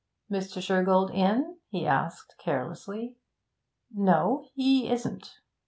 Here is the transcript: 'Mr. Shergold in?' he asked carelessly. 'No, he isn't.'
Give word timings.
'Mr. 0.31 0.59
Shergold 0.59 1.13
in?' 1.13 1.57
he 1.69 1.85
asked 1.85 2.33
carelessly. 2.39 3.17
'No, 3.93 4.47
he 4.55 4.89
isn't.' 4.89 5.41